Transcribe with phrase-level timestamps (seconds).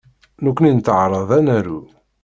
[0.43, 1.79] Nekni nettaεraḍ ad naru.